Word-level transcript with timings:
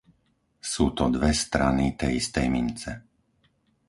Sú 0.71 0.85
to 0.97 1.05
dve 1.15 1.29
strany 1.43 1.85
tej 1.99 2.11
istej 2.21 2.47
mince. 2.55 2.91